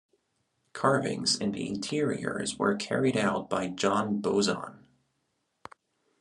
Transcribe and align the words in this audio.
Carvings 0.73 1.35
in 1.35 1.51
the 1.51 1.69
interiors 1.69 2.57
were 2.57 2.73
carried 2.75 3.15
out 3.15 3.51
by 3.51 3.67
John 3.67 4.17
Boson. 4.19 4.87